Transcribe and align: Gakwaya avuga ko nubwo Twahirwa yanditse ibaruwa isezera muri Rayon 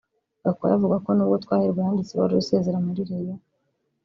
Gakwaya 0.43 0.73
avuga 0.77 0.95
ko 1.05 1.09
nubwo 1.13 1.37
Twahirwa 1.43 1.79
yanditse 1.85 2.11
ibaruwa 2.13 2.41
isezera 2.43 2.77
muri 2.85 3.01
Rayon 3.09 3.39